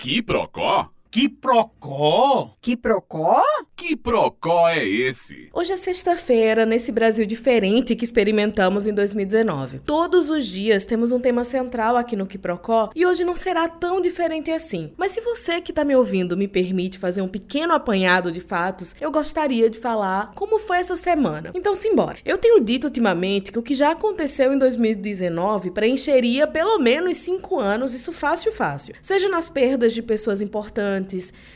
Que 0.00 0.22
procó? 0.22 0.90
Que 1.12 1.28
procó? 1.28 2.56
Que 2.62 2.76
procó? 2.76 3.42
Que 3.74 3.96
procó 3.96 4.68
é 4.68 4.86
esse? 4.86 5.48
Hoje 5.52 5.72
é 5.72 5.76
sexta-feira, 5.76 6.64
nesse 6.64 6.92
Brasil 6.92 7.26
diferente 7.26 7.96
que 7.96 8.04
experimentamos 8.04 8.86
em 8.86 8.94
2019. 8.94 9.80
Todos 9.80 10.30
os 10.30 10.46
dias 10.46 10.86
temos 10.86 11.10
um 11.10 11.18
tema 11.18 11.42
central 11.42 11.96
aqui 11.96 12.14
no 12.14 12.28
Que 12.28 12.38
Procó 12.38 12.90
e 12.94 13.04
hoje 13.04 13.24
não 13.24 13.34
será 13.34 13.68
tão 13.68 14.00
diferente 14.00 14.52
assim. 14.52 14.92
Mas 14.96 15.10
se 15.10 15.20
você 15.20 15.60
que 15.60 15.72
está 15.72 15.82
me 15.82 15.96
ouvindo 15.96 16.36
me 16.36 16.46
permite 16.46 16.96
fazer 16.96 17.22
um 17.22 17.28
pequeno 17.28 17.72
apanhado 17.72 18.30
de 18.30 18.40
fatos, 18.40 18.94
eu 19.00 19.10
gostaria 19.10 19.68
de 19.68 19.80
falar 19.80 20.30
como 20.36 20.60
foi 20.60 20.78
essa 20.78 20.94
semana. 20.94 21.50
Então, 21.56 21.74
simbora. 21.74 22.18
Eu 22.24 22.38
tenho 22.38 22.60
dito 22.60 22.84
ultimamente 22.84 23.50
que 23.50 23.58
o 23.58 23.62
que 23.62 23.74
já 23.74 23.90
aconteceu 23.90 24.52
em 24.52 24.58
2019 24.58 25.72
preencheria 25.72 26.46
pelo 26.46 26.78
menos 26.78 27.16
cinco 27.16 27.58
anos, 27.58 27.94
isso 27.94 28.12
fácil, 28.12 28.52
fácil. 28.52 28.94
Seja 29.02 29.28
nas 29.28 29.50
perdas 29.50 29.92
de 29.92 30.02
pessoas 30.02 30.40
importantes 30.40 30.99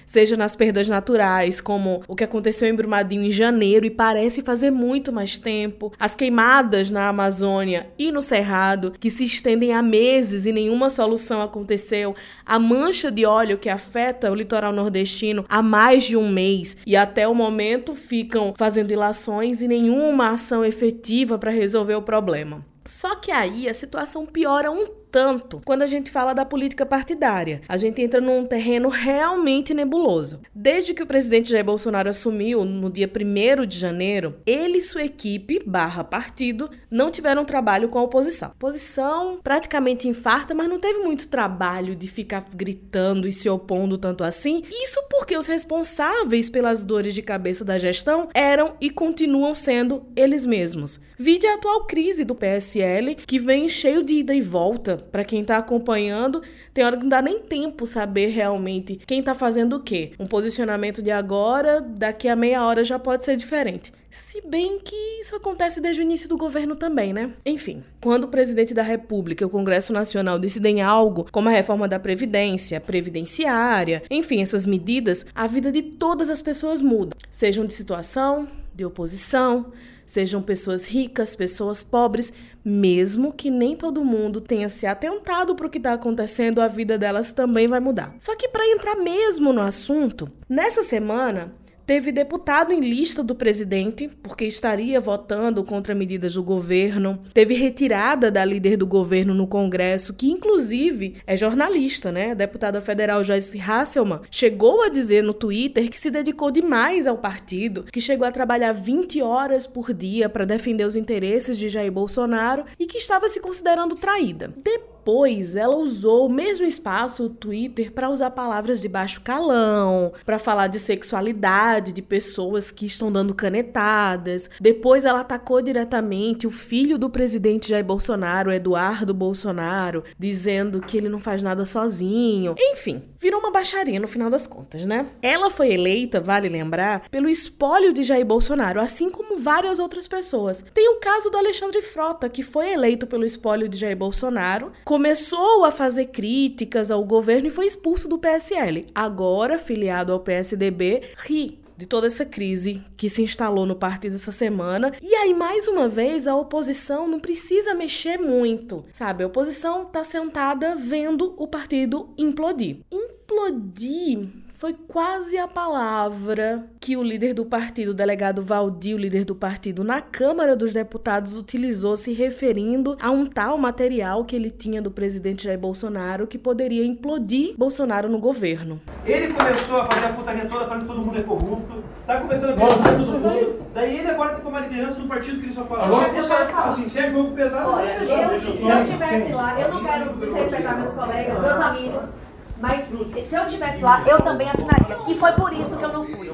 seja 0.06 0.36
nas 0.36 0.54
perdas 0.56 0.88
naturais, 0.88 1.60
como 1.60 2.02
o 2.06 2.14
que 2.14 2.24
aconteceu 2.24 2.68
em 2.68 2.74
Brumadinho 2.74 3.24
em 3.24 3.30
janeiro 3.30 3.86
e 3.86 3.90
parece 3.90 4.42
fazer 4.42 4.70
muito 4.70 5.12
mais 5.12 5.38
tempo, 5.38 5.92
as 5.98 6.14
queimadas 6.14 6.90
na 6.90 7.08
Amazônia 7.08 7.88
e 7.98 8.10
no 8.10 8.22
Cerrado, 8.22 8.92
que 8.98 9.10
se 9.10 9.24
estendem 9.24 9.72
há 9.72 9.82
meses 9.82 10.46
e 10.46 10.52
nenhuma 10.52 10.90
solução 10.90 11.42
aconteceu, 11.42 12.14
a 12.44 12.58
mancha 12.58 13.10
de 13.10 13.24
óleo 13.24 13.58
que 13.58 13.68
afeta 13.68 14.30
o 14.30 14.34
litoral 14.34 14.72
nordestino 14.72 15.44
há 15.48 15.62
mais 15.62 16.04
de 16.04 16.16
um 16.16 16.28
mês 16.28 16.76
e 16.86 16.96
até 16.96 17.26
o 17.26 17.34
momento 17.34 17.94
ficam 17.94 18.54
fazendo 18.56 18.92
ilações 18.92 19.62
e 19.62 19.68
nenhuma 19.68 20.30
ação 20.30 20.64
efetiva 20.64 21.38
para 21.38 21.50
resolver 21.50 21.94
o 21.94 22.02
problema. 22.02 22.73
Só 22.84 23.14
que 23.16 23.30
aí 23.30 23.68
a 23.68 23.74
situação 23.74 24.26
piora 24.26 24.70
um 24.70 25.04
tanto 25.14 25.62
quando 25.64 25.82
a 25.82 25.86
gente 25.86 26.10
fala 26.10 26.34
da 26.34 26.44
política 26.44 26.84
partidária. 26.84 27.62
A 27.68 27.76
gente 27.76 28.02
entra 28.02 28.20
num 28.20 28.44
terreno 28.44 28.88
realmente 28.88 29.72
nebuloso. 29.72 30.40
Desde 30.52 30.92
que 30.92 31.04
o 31.04 31.06
presidente 31.06 31.50
Jair 31.50 31.64
Bolsonaro 31.64 32.10
assumiu 32.10 32.64
no 32.64 32.90
dia 32.90 33.08
1 33.08 33.64
de 33.64 33.78
janeiro, 33.78 34.34
ele 34.44 34.78
e 34.78 34.82
sua 34.82 35.04
equipe, 35.04 35.62
barra 35.64 36.02
partido, 36.02 36.68
não 36.90 37.12
tiveram 37.12 37.44
trabalho 37.44 37.88
com 37.88 37.96
a 38.00 38.02
oposição. 38.02 38.48
A 38.48 38.52
oposição 38.54 39.38
praticamente 39.40 40.08
infarta, 40.08 40.52
mas 40.52 40.68
não 40.68 40.80
teve 40.80 40.98
muito 40.98 41.28
trabalho 41.28 41.94
de 41.94 42.08
ficar 42.08 42.44
gritando 42.52 43.28
e 43.28 43.32
se 43.32 43.48
opondo 43.48 43.96
tanto 43.96 44.24
assim. 44.24 44.64
Isso 44.68 45.00
porque 45.08 45.38
os 45.38 45.46
responsáveis 45.46 46.50
pelas 46.50 46.84
dores 46.84 47.14
de 47.14 47.22
cabeça 47.22 47.64
da 47.64 47.78
gestão 47.78 48.28
eram 48.34 48.74
e 48.80 48.90
continuam 48.90 49.54
sendo 49.54 50.08
eles 50.16 50.44
mesmos. 50.44 51.00
Vide 51.16 51.46
a 51.46 51.54
atual 51.54 51.84
crise 51.86 52.24
do 52.24 52.34
PSL, 52.74 53.14
que 53.26 53.38
vem 53.38 53.68
cheio 53.68 54.02
de 54.02 54.16
ida 54.16 54.34
e 54.34 54.40
volta 54.40 54.96
para 54.96 55.24
quem 55.24 55.42
está 55.42 55.56
acompanhando, 55.56 56.42
tem 56.72 56.84
hora 56.84 56.96
que 56.96 57.02
não 57.02 57.08
dá 57.08 57.22
nem 57.22 57.38
tempo 57.38 57.86
saber 57.86 58.26
realmente 58.28 59.00
quem 59.06 59.20
está 59.20 59.34
fazendo 59.34 59.76
o 59.76 59.80
quê. 59.80 60.12
Um 60.18 60.26
posicionamento 60.26 61.00
de 61.02 61.10
agora, 61.10 61.80
daqui 61.80 62.28
a 62.28 62.36
meia 62.36 62.64
hora 62.64 62.84
já 62.84 62.98
pode 62.98 63.24
ser 63.24 63.36
diferente. 63.36 63.92
Se 64.10 64.40
bem 64.46 64.78
que 64.78 64.94
isso 65.20 65.34
acontece 65.34 65.80
desde 65.80 66.00
o 66.00 66.04
início 66.04 66.28
do 66.28 66.36
governo 66.36 66.76
também, 66.76 67.12
né? 67.12 67.32
Enfim, 67.44 67.82
quando 68.00 68.24
o 68.24 68.28
presidente 68.28 68.72
da 68.72 68.82
República 68.82 69.42
e 69.42 69.46
o 69.46 69.50
Congresso 69.50 69.92
Nacional 69.92 70.38
decidem 70.38 70.82
algo, 70.82 71.26
como 71.32 71.48
a 71.48 71.52
reforma 71.52 71.88
da 71.88 71.98
Previdência, 71.98 72.80
previdenciária, 72.80 74.04
enfim, 74.08 74.40
essas 74.40 74.66
medidas, 74.66 75.26
a 75.34 75.48
vida 75.48 75.72
de 75.72 75.82
todas 75.82 76.30
as 76.30 76.40
pessoas 76.40 76.80
muda. 76.80 77.16
Sejam 77.28 77.66
de 77.66 77.74
situação, 77.74 78.46
de 78.72 78.84
oposição, 78.84 79.72
sejam 80.06 80.42
pessoas 80.42 80.86
ricas, 80.86 81.34
pessoas 81.34 81.82
pobres, 81.82 82.32
mesmo 82.64 83.32
que 83.32 83.50
nem 83.50 83.76
todo 83.76 84.04
mundo 84.04 84.40
tenha 84.40 84.68
se 84.68 84.86
atentado 84.86 85.54
para 85.54 85.66
o 85.66 85.70
que 85.70 85.78
está 85.78 85.92
acontecendo, 85.92 86.60
a 86.60 86.68
vida 86.68 86.96
delas 86.96 87.32
também 87.32 87.68
vai 87.68 87.80
mudar. 87.80 88.14
Só 88.18 88.34
que 88.34 88.48
para 88.48 88.66
entrar 88.66 88.96
mesmo 88.96 89.52
no 89.52 89.60
assunto, 89.60 90.30
nessa 90.48 90.82
semana 90.82 91.52
Teve 91.86 92.10
deputado 92.10 92.72
em 92.72 92.80
lista 92.80 93.22
do 93.22 93.34
presidente, 93.34 94.08
porque 94.22 94.46
estaria 94.46 94.98
votando 94.98 95.62
contra 95.62 95.94
medidas 95.94 96.32
do 96.32 96.42
governo. 96.42 97.20
Teve 97.34 97.52
retirada 97.54 98.30
da 98.30 98.42
líder 98.42 98.78
do 98.78 98.86
governo 98.86 99.34
no 99.34 99.46
Congresso, 99.46 100.14
que 100.14 100.30
inclusive 100.30 101.16
é 101.26 101.36
jornalista, 101.36 102.10
né? 102.10 102.30
A 102.30 102.34
deputada 102.34 102.80
federal 102.80 103.22
Joyce 103.22 103.60
Hasselman 103.60 104.20
chegou 104.30 104.82
a 104.82 104.88
dizer 104.88 105.22
no 105.22 105.34
Twitter 105.34 105.90
que 105.90 106.00
se 106.00 106.10
dedicou 106.10 106.50
demais 106.50 107.06
ao 107.06 107.18
partido, 107.18 107.84
que 107.84 108.00
chegou 108.00 108.26
a 108.26 108.32
trabalhar 108.32 108.72
20 108.72 109.20
horas 109.20 109.66
por 109.66 109.92
dia 109.92 110.28
para 110.28 110.46
defender 110.46 110.86
os 110.86 110.96
interesses 110.96 111.58
de 111.58 111.68
Jair 111.68 111.92
Bolsonaro 111.92 112.64
e 112.78 112.86
que 112.86 112.96
estava 112.96 113.28
se 113.28 113.40
considerando 113.40 113.94
traída. 113.94 114.54
Depois 114.56 114.93
depois 115.04 115.54
ela 115.54 115.76
usou 115.76 116.26
o 116.26 116.32
mesmo 116.32 116.64
espaço, 116.64 117.24
o 117.24 117.28
Twitter, 117.28 117.92
para 117.92 118.08
usar 118.08 118.30
palavras 118.30 118.80
de 118.80 118.88
baixo 118.88 119.20
calão, 119.20 120.14
para 120.24 120.38
falar 120.38 120.66
de 120.66 120.78
sexualidade 120.78 121.92
de 121.92 122.00
pessoas 122.00 122.70
que 122.70 122.86
estão 122.86 123.12
dando 123.12 123.34
canetadas. 123.34 124.48
Depois 124.58 125.04
ela 125.04 125.20
atacou 125.20 125.60
diretamente 125.60 126.46
o 126.46 126.50
filho 126.50 126.96
do 126.96 127.10
presidente 127.10 127.68
Jair 127.68 127.84
Bolsonaro, 127.84 128.50
Eduardo 128.50 129.12
Bolsonaro, 129.12 130.04
dizendo 130.18 130.80
que 130.80 130.96
ele 130.96 131.10
não 131.10 131.20
faz 131.20 131.42
nada 131.42 131.66
sozinho. 131.66 132.54
Enfim, 132.58 133.02
virou 133.20 133.40
uma 133.40 133.50
baixaria 133.50 134.00
no 134.00 134.08
final 134.08 134.30
das 134.30 134.46
contas, 134.46 134.86
né? 134.86 135.08
Ela 135.20 135.50
foi 135.50 135.70
eleita, 135.74 136.18
vale 136.18 136.48
lembrar, 136.48 137.10
pelo 137.10 137.28
espólio 137.28 137.92
de 137.92 138.02
Jair 138.02 138.24
Bolsonaro, 138.24 138.80
assim 138.80 139.10
como 139.10 139.36
várias 139.36 139.78
outras 139.78 140.08
pessoas. 140.08 140.64
Tem 140.72 140.88
o 140.88 140.98
caso 140.98 141.28
do 141.28 141.36
Alexandre 141.36 141.82
Frota, 141.82 142.26
que 142.30 142.42
foi 142.42 142.72
eleito 142.72 143.06
pelo 143.06 143.26
espólio 143.26 143.68
de 143.68 143.76
Jair 143.76 143.96
Bolsonaro, 143.96 144.72
começou 144.94 145.64
a 145.64 145.72
fazer 145.72 146.06
críticas 146.06 146.88
ao 146.88 147.04
governo 147.04 147.48
e 147.48 147.50
foi 147.50 147.66
expulso 147.66 148.08
do 148.08 148.16
PSL. 148.16 148.86
Agora, 148.94 149.58
filiado 149.58 150.12
ao 150.12 150.20
PSDB, 150.20 151.02
ri 151.16 151.58
de 151.76 151.84
toda 151.84 152.06
essa 152.06 152.24
crise 152.24 152.80
que 152.96 153.08
se 153.08 153.20
instalou 153.20 153.66
no 153.66 153.74
partido 153.74 154.14
essa 154.14 154.30
semana. 154.30 154.92
E 155.02 155.12
aí, 155.16 155.34
mais 155.34 155.66
uma 155.66 155.88
vez, 155.88 156.28
a 156.28 156.36
oposição 156.36 157.08
não 157.08 157.18
precisa 157.18 157.74
mexer 157.74 158.18
muito, 158.18 158.84
sabe? 158.92 159.24
A 159.24 159.26
oposição 159.26 159.84
tá 159.84 160.04
sentada 160.04 160.76
vendo 160.76 161.34
o 161.36 161.48
partido 161.48 162.10
implodir. 162.16 162.76
Implodir 162.92 164.28
foi 164.64 164.72
quase 164.88 165.36
a 165.36 165.46
palavra 165.46 166.64
que 166.80 166.96
o 166.96 167.02
líder 167.02 167.34
do 167.34 167.44
partido, 167.44 167.90
o 167.90 167.94
delegado 167.94 168.42
Valdir, 168.42 168.96
o 168.96 168.98
líder 168.98 169.22
do 169.22 169.34
partido, 169.34 169.84
na 169.84 170.00
Câmara 170.00 170.56
dos 170.56 170.72
Deputados, 170.72 171.36
utilizou 171.36 171.98
se 171.98 172.14
referindo 172.14 172.96
a 172.98 173.10
um 173.10 173.26
tal 173.26 173.58
material 173.58 174.24
que 174.24 174.34
ele 174.34 174.48
tinha 174.48 174.80
do 174.80 174.90
presidente 174.90 175.44
Jair 175.44 175.58
Bolsonaro 175.58 176.26
que 176.26 176.38
poderia 176.38 176.82
implodir 176.82 177.54
Bolsonaro 177.58 178.08
no 178.08 178.18
governo. 178.18 178.80
Ele 179.04 179.34
começou 179.34 179.76
a 179.76 179.86
fazer 179.86 180.06
a 180.06 180.12
putaria 180.14 180.46
toda 180.46 180.64
falando 180.64 180.80
que 180.80 180.86
todo 180.86 181.04
mundo 181.04 181.18
é 181.18 181.22
corrupto, 181.22 181.84
tá 182.06 182.20
começando 182.22 182.52
a 182.52 182.56
ganhar 182.56 182.68
todo 182.68 183.20
mundo. 183.20 183.64
Daí 183.74 183.98
ele 183.98 184.08
agora 184.08 184.30
tem 184.30 184.38
que 184.38 184.44
tomar 184.44 184.60
liderança 184.60 184.98
do 184.98 185.06
partido 185.06 185.40
que 185.40 185.44
ele 185.44 185.52
só 185.52 185.66
fala. 185.66 185.84
Agora, 185.84 186.08
você 186.08 186.32
assim, 186.32 186.88
se 186.88 186.98
é 187.00 187.10
jogo 187.10 187.32
pesado, 187.32 187.70
Olha, 187.70 187.98
eu, 187.98 188.40
se 188.40 188.62
eu 188.62 188.82
estivesse 188.82 189.30
lá, 189.30 189.60
eu 189.60 189.74
não 189.74 189.84
quero 189.84 190.14
desrespeitar 190.14 190.80
meus 190.80 190.94
colegas, 190.94 191.38
meus 191.38 191.60
amigos. 191.60 192.23
Mas 192.64 192.84
se 192.84 193.34
eu 193.34 193.44
estivesse 193.44 193.82
lá, 193.82 194.02
eu 194.08 194.18
também 194.22 194.48
assinaria. 194.48 194.96
E 195.06 195.14
foi 195.18 195.32
por 195.32 195.52
isso 195.52 195.76
que 195.76 195.84
eu 195.84 195.92
não 195.92 196.02
fui. 196.02 196.30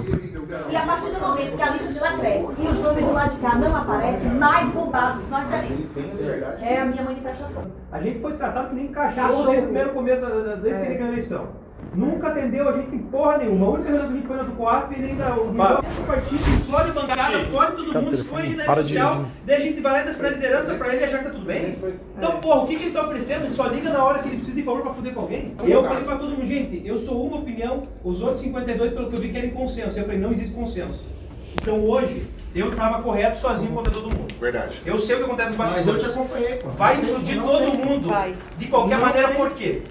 E 0.71 0.77
a 0.77 0.83
partir 0.83 1.11
do 1.11 1.21
momento 1.21 1.57
que 1.57 1.63
a 1.63 1.71
lista 1.71 1.93
de 1.93 1.99
lá 1.99 2.13
cresce 2.13 2.47
e 2.57 2.67
os 2.69 2.79
nomes 2.79 3.05
do 3.05 3.13
lado 3.13 3.35
de 3.35 3.41
cá 3.41 3.57
não 3.57 3.77
aparecem, 3.77 4.31
mais 4.31 4.73
culpados 4.73 5.29
nós 5.29 5.49
seremos. 5.49 5.87
É 6.63 6.79
a 6.79 6.85
minha 6.85 7.03
manifestação. 7.03 7.63
A 7.91 8.01
gente 8.01 8.21
foi 8.21 8.35
tratado 8.35 8.69
que 8.69 8.75
nem 8.77 8.89
cachorro 8.93 9.47
desde 9.47 9.59
o 9.59 9.65
primeiro 9.65 9.93
começo, 9.93 10.25
desde 10.63 10.81
que 10.81 10.87
ele 10.87 10.95
ganhou 10.95 11.09
a 11.09 11.13
eleição. 11.15 11.49
Nunca 11.95 12.29
atendeu 12.29 12.69
a 12.69 12.73
gente 12.73 12.95
em 12.95 12.99
porra 12.99 13.39
nenhuma. 13.39 13.67
A 13.67 13.71
única 13.71 13.91
reunião 13.91 14.07
que 14.09 14.13
a 14.13 14.17
gente 14.17 14.27
foi 14.27 14.37
na 14.37 14.43
do 14.45 14.53
COAF 14.53 14.95
e 14.95 15.05
ainda 15.05 15.35
o 15.35 16.07
partido 16.07 16.37
explode 16.37 16.93
bancada, 16.93 17.45
fora 17.47 17.73
todo 17.73 17.93
mundo, 17.93 18.15
expõe 18.15 18.43
a 18.43 18.45
rede 18.45 18.65
social, 18.65 19.25
daí 19.45 19.57
a 19.57 19.61
gente 19.61 19.81
vai 19.81 19.93
lá 19.93 20.01
e 20.03 20.05
dá 20.05 20.27
a 20.27 20.31
liderança 20.31 20.75
pra 20.75 20.95
ele 20.95 21.05
achar 21.05 21.19
que 21.19 21.25
tá 21.25 21.31
tudo 21.31 21.45
bem. 21.45 21.77
Então, 22.17 22.41
porra, 22.41 22.61
o 22.63 22.67
que, 22.69 22.77
que 22.77 22.83
ele 22.85 22.93
tá 22.93 23.03
oferecendo? 23.03 23.47
Ele 23.47 23.55
só 23.55 23.67
liga 23.67 23.91
na 23.91 24.05
hora 24.05 24.21
que 24.21 24.29
ele 24.29 24.37
precisa 24.37 24.57
de 24.57 24.63
favor 24.63 24.83
pra 24.83 24.93
fuder 24.93 25.13
com 25.13 25.21
alguém. 25.21 25.55
Eu 25.65 25.83
falei 25.85 26.05
pra 26.05 26.17
todo 26.17 26.31
mundo, 26.31 26.47
gente, 26.47 26.83
eu 26.87 26.97
sou 26.97 27.27
uma 27.27 27.39
opinião, 27.39 27.83
os 28.05 28.23
outros 28.23 28.41
52, 28.41 28.93
pelo 28.93 29.11
que 29.11 29.17
eu 29.17 29.21
vi, 29.21 29.29
querem 29.31 29.51
consenso. 29.51 29.99
Eu 29.99 30.05
falei, 30.05 30.21
não 30.21 30.31
existe 30.31 30.55
consenso. 30.55 31.05
Então 31.61 31.85
hoje, 31.85 32.31
eu 32.55 32.75
tava 32.75 33.03
correto 33.03 33.37
sozinho 33.37 33.73
contra 33.73 33.93
todo 33.93 34.05
mundo. 34.05 34.33
Verdade. 34.41 34.81
Eu 34.87 34.99
sei 34.99 35.17
o 35.17 35.19
que 35.19 35.25
acontece 35.25 35.53
no 35.53 35.59
Mas 35.59 35.71
eu 35.71 35.77
bastidores. 35.77 36.03
te 36.05 36.11
acompanhei, 36.11 36.57
pô. 36.57 36.69
Vai 36.71 36.97
implodir 36.97 37.43
todo 37.43 37.75
mundo. 37.79 38.09
Vai. 38.09 38.35
De 38.57 38.67
qualquer 38.67 38.99
Não 38.99 39.07
maneira, 39.07 39.29
tem. 39.29 39.37
por 39.37 39.51
quê? 39.53 39.83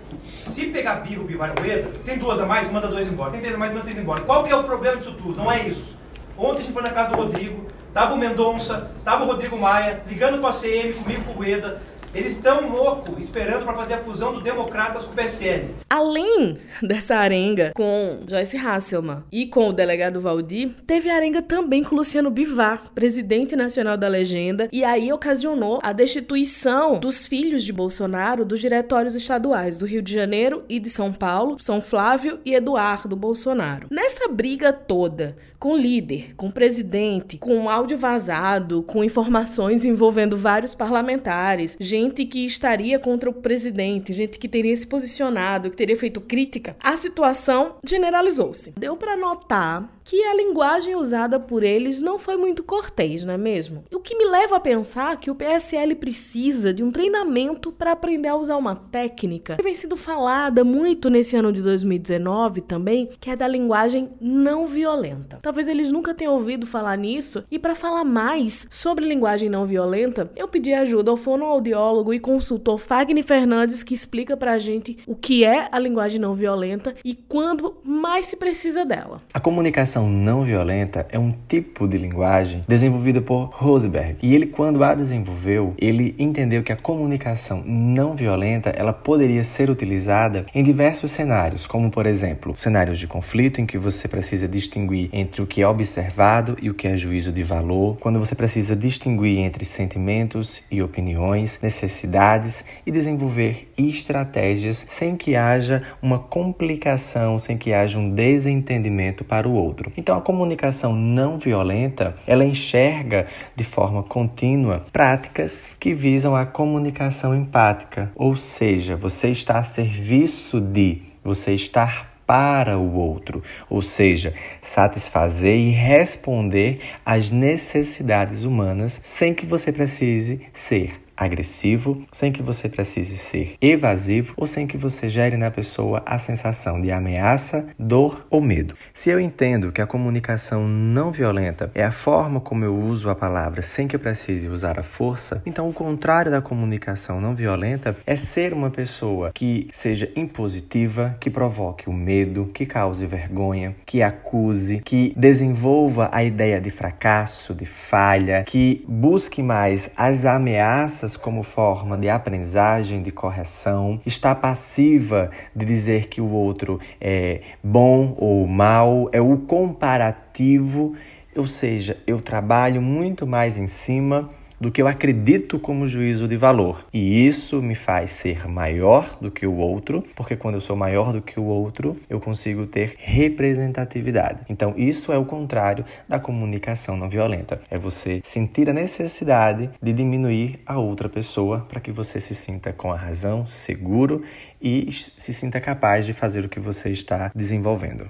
Se 0.60 0.66
pegar 0.66 0.96
birro, 0.96 1.24
Bivar 1.24 1.58
Rueda, 1.58 1.90
tem 2.04 2.18
duas 2.18 2.42
a 2.42 2.46
mais, 2.46 2.70
manda 2.70 2.90
dois 2.90 3.08
embora. 3.08 3.32
Tem 3.32 3.40
três 3.40 3.56
a 3.56 3.58
mais, 3.58 3.72
manda 3.72 3.82
três 3.84 3.98
embora. 3.98 4.22
Qual 4.24 4.44
que 4.44 4.52
é 4.52 4.56
o 4.58 4.66
problema 4.66 4.98
disso 4.98 5.14
tudo? 5.14 5.38
Não 5.38 5.50
é 5.50 5.66
isso. 5.66 5.96
Ontem 6.38 6.58
a 6.58 6.62
gente 6.64 6.74
foi 6.74 6.82
na 6.82 6.90
casa 6.90 7.12
do 7.12 7.16
Rodrigo, 7.16 7.66
tava 7.94 8.14
o 8.14 8.18
Mendonça, 8.18 8.92
tava 9.06 9.24
o 9.24 9.28
Rodrigo 9.28 9.58
Maia, 9.58 10.04
ligando 10.06 10.42
com 10.42 10.48
a 10.48 10.52
CM, 10.52 10.92
comigo 10.96 11.24
com 11.24 11.32
o 11.32 11.36
Rueda, 11.36 11.82
Eles 12.14 12.38
estão 12.38 12.70
loucos 12.70 13.24
esperando 13.24 13.64
para 13.66 13.76
fazer 13.76 13.94
a 13.94 14.00
fusão 14.00 14.34
do 14.34 14.42
Democratas 14.42 15.06
com 15.06 15.12
o 15.12 15.16
PSL. 15.16 15.76
Além 15.88 16.58
dessa 16.82 17.16
arenga 17.16 17.72
com 17.76 18.22
Joyce 18.28 18.58
Hasselman 18.58 19.24
e 19.32 19.46
com 19.46 19.70
o 19.70 19.74
delegado 19.74 20.20
Valdir, 20.20 20.72
teve 20.88 21.10
arenga 21.10 21.42
também 21.42 21.84
com 21.84 21.96
Luciano 21.96 22.32
Bivar, 22.32 22.92
presidente 22.96 23.56
nacional 23.56 23.96
da 23.96 24.08
legenda, 24.08 24.68
e 24.72 24.84
aí 24.84 25.14
ocasionou 25.14 25.80
a 25.84 25.94
destituição 25.94 27.00
dos 27.00 27.28
filhos 27.28 27.64
de 27.64 27.72
Bolsonaro 27.72 28.44
dos 28.44 28.60
diretórios 28.60 29.14
estaduais 29.14 29.78
do 29.78 29.86
Rio 29.86 30.02
de 30.02 30.12
Janeiro 30.12 30.64
e 30.68 30.80
de 30.80 30.90
São 30.90 31.14
Paulo, 31.14 31.58
São 31.60 31.80
Flávio 31.80 32.40
e 32.44 32.56
Eduardo 32.56 33.16
Bolsonaro. 33.16 33.88
Nessa 33.92 34.28
briga 34.28 34.74
toda, 34.74 35.38
com 35.60 35.76
líder, 35.76 36.34
com 36.36 36.50
presidente, 36.50 37.38
com 37.38 37.70
áudio 37.70 37.98
vazado, 37.98 38.82
com 38.84 39.04
informações 39.04 39.84
envolvendo 39.84 40.38
vários 40.38 40.74
parlamentares, 40.74 41.76
gente 41.80 42.26
que 42.26 42.46
estaria 42.46 42.98
contra 42.98 43.30
o 43.30 43.34
presidente, 43.34 44.14
gente 44.14 44.40
que 44.40 44.48
teria 44.48 44.76
se 44.76 44.88
posicionado, 44.88 45.70
que 45.70 45.76
teria 45.76 45.98
feito 45.98 46.22
crítica, 46.22 46.78
a 46.80 46.96
situação 46.96 47.76
generalizou-se. 47.86 48.74
Deu 48.78 48.96
para 48.96 49.18
notar 49.18 50.00
que 50.10 50.24
a 50.24 50.34
linguagem 50.34 50.96
usada 50.96 51.40
por 51.40 51.62
eles 51.62 52.02
não 52.02 52.18
foi 52.18 52.36
muito 52.36 52.64
cortês, 52.64 53.24
não 53.24 53.34
é 53.34 53.38
mesmo? 53.38 53.84
O 53.94 54.00
que 54.00 54.16
me 54.16 54.26
leva 54.26 54.56
a 54.56 54.60
pensar 54.60 55.18
que 55.18 55.30
o 55.30 55.36
PSL 55.36 55.94
precisa 55.94 56.74
de 56.74 56.84
um 56.84 56.90
treinamento 56.90 57.72
para 57.72 57.92
aprender 57.92 58.30
a 58.30 58.36
usar 58.36 58.58
uma 58.58 58.76
técnica 58.76 59.58
que 59.58 59.64
vem 59.64 59.76
sido 59.76 59.96
falada 59.96 60.64
muito 60.64 61.12
nesse 61.12 61.36
ano 61.36 61.52
de 61.52 61.62
2019 61.62 62.62
também, 62.62 63.10
que 63.20 63.30
é 63.30 63.36
da 63.36 63.48
linguagem 63.48 64.10
não 64.20 64.66
violenta. 64.66 65.38
Talvez 65.50 65.68
eles 65.68 65.92
nunca 65.92 66.13
tenham 66.13 66.36
ouvido 66.36 66.68
falar 66.68 66.96
nisso, 66.96 67.44
e 67.50 67.57
para 67.57 67.74
falar 67.74 68.04
mais 68.04 68.68
sobre 68.69 69.04
linguagem 69.04 69.50
não 69.50 69.66
violenta, 69.66 70.31
eu 70.36 70.48
pedi 70.48 70.72
ajuda 70.72 71.10
ao 71.10 71.18
fonoaudiólogo 71.18 72.13
e 72.13 72.19
consultor 72.19 72.78
Fagner 72.78 73.24
Fernandes, 73.24 73.81
que 73.81 73.96
explica 73.96 74.38
pra 74.38 74.60
gente 74.60 75.00
o 75.07 75.16
que 75.16 75.44
é 75.44 75.68
a 75.72 75.80
linguagem 75.80 76.19
não 76.19 76.36
violenta 76.36 76.94
e 77.04 77.16
quando 77.16 77.78
mais 77.84 78.28
se 78.28 78.38
precisa 78.38 78.86
dela. 78.86 79.24
A 79.34 79.40
comunicação 79.40 79.80
comunicação 79.80 80.10
não 80.10 80.44
violenta 80.44 81.07
é 81.10 81.18
um 81.18 81.34
tipo 81.48 81.88
de 81.88 81.98
linguagem 81.98 82.63
desenvolvida 82.68 83.22
por 83.22 83.46
Rosenberg. 83.54 84.18
E 84.22 84.36
ele, 84.36 84.46
quando 84.46 84.84
a 84.84 84.94
desenvolveu, 84.94 85.74
ele 85.78 86.16
entendeu 86.19 86.62
que 86.62 86.72
a 86.72 86.75
comunicação 86.75 87.63
não 87.66 88.16
violenta 88.16 88.69
ela 88.69 88.94
poderia 88.94 89.44
ser 89.44 89.69
utilizada 89.69 90.46
em 90.54 90.62
diversos 90.63 91.12
cenários, 91.12 91.66
como 91.66 91.90
por 91.90 92.06
exemplo, 92.06 92.56
cenários 92.56 93.00
de 93.00 93.07
conflito 93.07 93.62
em 93.62 93.66
que 93.66 93.78
você 93.78 94.07
precisa 94.07 94.48
distinguir 94.48 95.10
entre 95.12 95.38
o 95.41 95.47
que 95.47 95.62
é 95.62 95.68
observado 95.68 96.57
e 96.62 96.69
o 96.69 96.74
que 96.74 96.88
é 96.88 96.95
juízo 96.95 97.31
de 97.31 97.44
valor, 97.44 97.97
quando 98.00 98.19
você 98.19 98.36
precisa 98.36 98.75
distinguir 98.75 99.39
entre 99.39 99.65
sentimentos 99.65 100.63
e 100.69 100.81
opiniões, 100.81 101.59
necessidades 101.62 102.63
e 102.86 102.91
desenvolver 102.91 103.71
estratégias 103.77 104.86
sem 104.89 105.15
que 105.15 105.36
haja 105.36 105.83
uma 106.01 106.19
complicação, 106.19 107.39
sem 107.39 107.57
que 107.57 107.74
haja 107.74 107.97
um 107.97 108.09
desentendimento 108.09 109.24
para 109.24 109.47
o 109.47 109.53
outro. 109.53 109.91
Então 109.95 110.18
a 110.18 110.21
comunicação 110.21 110.95
não 110.95 111.38
violenta, 111.38 112.15
ela 112.25 112.45
enxerga 112.45 113.27
de 113.56 113.63
forma 113.63 114.03
contínua 114.03 114.83
práticas 114.91 115.63
que 115.80 115.94
visam 115.94 116.36
a 116.36 116.45
comunicação 116.45 117.36
empática, 117.36 118.12
ou 118.15 118.36
seja, 118.36 118.95
você 118.95 119.30
está 119.30 119.59
a 119.59 119.63
serviço 119.63 120.59
de, 120.59 121.01
você 121.24 121.53
estar 121.53 122.09
para 122.30 122.78
o 122.78 122.94
outro, 122.94 123.42
ou 123.68 123.81
seja, 123.81 124.36
satisfazer 124.62 125.58
e 125.58 125.72
responder 125.72 126.80
às 127.04 127.31
necessidades 127.31 128.44
humanas 128.44 129.00
sem 129.02 129.34
que 129.34 129.48
você 129.48 129.72
precise 129.72 130.46
ser 130.54 131.09
agressivo, 131.19 132.01
sem 132.12 132.31
que 132.31 132.42
você 132.42 132.69
precise 132.69 133.18
ser 133.18 133.56
evasivo 133.62 134.33
ou 134.38 134.48
sem 134.48 134.66
que 134.66 134.77
você 134.77 135.10
gere 135.10 135.36
na 135.36 135.51
pessoa 135.51 136.01
a 136.06 136.18
sensação 136.18 136.80
de 136.80 136.92
ameaça, 136.92 137.68
dor 137.77 138.25
ou 138.30 138.42
medo. 138.42 138.75
Se 138.94 139.10
eu 139.10 139.19
entendo 139.19 139.71
que 139.71 139.81
a 139.81 139.88
comunicação 139.88 140.68
não 140.68 141.12
violenta 141.12 141.69
é 141.75 141.83
a 141.83 141.92
forma 141.92 142.39
como 142.39 142.63
eu 142.63 142.75
uso 142.75 143.10
a 143.10 143.16
palavra 143.16 143.62
sem 143.62 143.88
que 143.88 143.95
eu 143.95 144.00
precise 144.00 144.48
usar 144.48 144.80
a 144.80 144.83
força, 144.83 145.42
então 145.45 145.68
o 145.69 145.74
contrário 145.74 146.31
da 146.31 146.42
comunicação 146.42 147.19
não 147.19 147.36
violenta 147.36 147.95
é 148.06 148.15
ser 148.15 148.54
uma 148.54 148.69
pessoa 148.69 149.31
que 149.33 149.68
seja 149.72 150.10
impositiva, 150.15 151.15
que 151.19 151.30
provoque 151.30 151.89
o 151.89 151.94
medo, 151.94 152.50
que 152.54 152.65
cause 152.65 153.06
vergonha, 153.06 153.75
que 153.86 154.01
acuse, 154.01 154.81
que 154.83 155.13
desenvolva 155.15 156.10
a 156.13 156.24
ideia 156.24 156.62
de 156.62 156.69
fracasso, 156.69 157.54
de 157.54 157.65
falha, 157.65 158.44
que 158.44 158.86
busque 158.88 159.42
mais 159.42 159.92
as 159.95 160.25
ameaças 160.25 161.09
como 161.16 161.44
forma 161.44 161.98
de 161.98 162.10
aprendizagem, 162.10 163.02
de 163.02 163.12
correção, 163.12 164.02
está 164.06 164.34
passiva 164.34 165.30
de 165.56 165.66
dizer 165.66 166.08
que 166.08 166.22
o 166.22 166.30
outro 166.30 166.80
é 167.00 167.42
bom 167.64 168.16
ou 168.18 168.48
mal, 168.48 169.10
é 169.12 169.22
o 169.22 169.38
comparativo, 169.38 170.94
ou 171.36 171.48
seja, 171.48 171.98
eu 172.06 172.20
trabalho 172.20 172.82
muito 172.82 173.28
mais 173.28 173.58
em 173.58 173.68
cima 173.68 174.30
do 174.60 174.72
que 174.72 174.82
eu 174.82 174.88
acredito 174.88 175.60
como 175.60 175.88
juízo 175.88 176.28
de 176.28 176.36
valor. 176.36 176.86
E 176.94 177.26
isso 177.26 177.62
me 177.62 177.76
faz 177.76 178.12
ser 178.12 178.48
maior 178.48 179.18
do 179.20 179.32
que 179.32 179.46
o 179.46 179.56
outro, 179.56 180.04
porque 180.16 180.36
quando 180.36 180.56
eu 180.56 180.62
sou 180.62 180.76
maior 180.76 181.14
do 181.14 181.22
que 181.22 181.40
o 181.40 181.44
outro, 181.44 181.98
eu 182.10 182.20
consigo 182.20 182.66
ter 182.66 182.96
representatividade. 182.98 184.42
Então, 184.50 184.74
isso 184.78 185.12
é 185.12 185.18
o 185.18 185.26
contrário 185.26 185.86
da 186.08 186.20
comunicação 186.20 186.98
não 186.98 187.10
violenta. 187.10 187.62
É 187.70 187.78
você 187.78 188.22
sentir 188.24 188.70
a 188.70 188.74
necessidade 188.74 189.70
de 189.82 189.94
diminuir 189.94 190.60
a 190.66 190.78
outra 190.78 191.10
pessoa 191.10 191.66
para 191.70 191.80
que 191.80 191.92
você 191.92 192.20
se 192.20 192.36
sinta 192.36 192.74
com 192.74 192.92
a 192.92 192.96
razão, 192.96 193.48
seguro 193.48 194.24
e 194.62 194.92
se 194.92 195.34
sinta 195.34 195.62
capaz 195.62 196.06
de 196.06 196.14
fazer 196.14 196.46
o 196.46 196.50
que 196.50 196.60
você 196.60 196.90
está 196.90 197.32
desenvolvendo. 197.34 198.10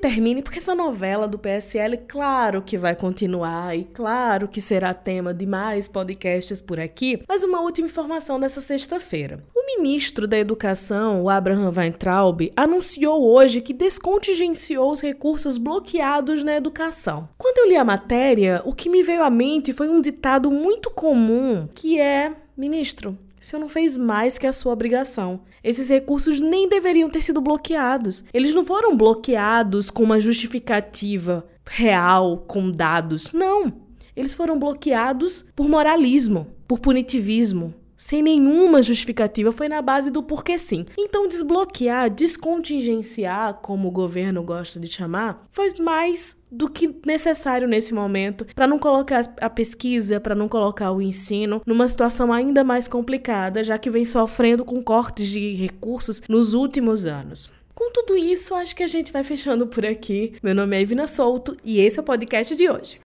Termine, 0.00 0.42
porque 0.42 0.58
essa 0.58 0.74
novela 0.74 1.28
do 1.28 1.38
PSL, 1.38 1.98
claro 2.08 2.62
que 2.62 2.78
vai 2.78 2.96
continuar 2.96 3.76
e 3.76 3.84
claro 3.84 4.48
que 4.48 4.60
será 4.60 4.94
tema 4.94 5.32
de 5.32 5.46
mais 5.46 5.86
podcasts 5.86 6.60
por 6.60 6.80
aqui, 6.80 7.22
mas 7.28 7.42
uma 7.42 7.60
última 7.60 7.86
informação 7.86 8.40
dessa 8.40 8.60
sexta-feira. 8.60 9.44
O 9.54 9.76
ministro 9.76 10.26
da 10.26 10.38
Educação, 10.38 11.22
o 11.22 11.28
Abraham 11.28 11.72
Weintraub, 11.76 12.52
anunciou 12.56 13.22
hoje 13.22 13.60
que 13.60 13.74
descontingenciou 13.74 14.90
os 14.90 15.02
recursos 15.02 15.58
bloqueados 15.58 16.42
na 16.42 16.56
educação. 16.56 17.28
Quando 17.36 17.58
eu 17.58 17.68
li 17.68 17.76
a 17.76 17.84
matéria, 17.84 18.62
o 18.64 18.72
que 18.72 18.88
me 18.88 19.02
veio 19.02 19.22
à 19.22 19.30
mente 19.30 19.72
foi 19.72 19.88
um 19.88 20.00
ditado 20.00 20.50
muito 20.50 20.90
comum, 20.90 21.68
que 21.74 22.00
é: 22.00 22.34
ministro, 22.56 23.16
o 23.40 23.44
senhor 23.44 23.60
não 23.60 23.70
fez 23.70 23.96
mais 23.96 24.36
que 24.36 24.46
a 24.46 24.52
sua 24.52 24.74
obrigação. 24.74 25.40
Esses 25.64 25.88
recursos 25.88 26.40
nem 26.40 26.68
deveriam 26.68 27.08
ter 27.08 27.22
sido 27.22 27.40
bloqueados. 27.40 28.22
Eles 28.34 28.54
não 28.54 28.62
foram 28.62 28.94
bloqueados 28.94 29.90
com 29.90 30.02
uma 30.02 30.20
justificativa 30.20 31.46
real, 31.66 32.44
com 32.46 32.70
dados. 32.70 33.32
Não. 33.32 33.72
Eles 34.14 34.34
foram 34.34 34.58
bloqueados 34.58 35.44
por 35.56 35.66
moralismo, 35.66 36.48
por 36.68 36.80
punitivismo, 36.80 37.74
sem 38.00 38.22
nenhuma 38.22 38.82
justificativa, 38.82 39.52
foi 39.52 39.68
na 39.68 39.82
base 39.82 40.10
do 40.10 40.22
porquê 40.22 40.56
sim. 40.56 40.86
Então, 40.96 41.28
desbloquear, 41.28 42.08
descontingenciar, 42.08 43.60
como 43.60 43.88
o 43.88 43.90
governo 43.90 44.42
gosta 44.42 44.80
de 44.80 44.86
chamar, 44.86 45.46
foi 45.52 45.74
mais 45.78 46.34
do 46.50 46.66
que 46.66 46.96
necessário 47.04 47.68
nesse 47.68 47.92
momento 47.92 48.46
para 48.54 48.66
não 48.66 48.78
colocar 48.78 49.20
a 49.38 49.50
pesquisa, 49.50 50.18
para 50.18 50.34
não 50.34 50.48
colocar 50.48 50.90
o 50.92 51.02
ensino 51.02 51.60
numa 51.66 51.86
situação 51.86 52.32
ainda 52.32 52.64
mais 52.64 52.88
complicada, 52.88 53.62
já 53.62 53.76
que 53.76 53.90
vem 53.90 54.06
sofrendo 54.06 54.64
com 54.64 54.82
cortes 54.82 55.28
de 55.28 55.52
recursos 55.52 56.22
nos 56.26 56.54
últimos 56.54 57.04
anos. 57.04 57.52
Com 57.74 57.92
tudo 57.92 58.16
isso, 58.16 58.54
acho 58.54 58.74
que 58.74 58.82
a 58.82 58.86
gente 58.86 59.12
vai 59.12 59.24
fechando 59.24 59.66
por 59.66 59.84
aqui. 59.84 60.34
Meu 60.42 60.54
nome 60.54 60.76
é 60.76 60.82
Ivina 60.82 61.06
Souto 61.06 61.54
e 61.62 61.80
esse 61.80 61.98
é 61.98 62.02
o 62.02 62.04
podcast 62.04 62.56
de 62.56 62.68
hoje. 62.68 62.98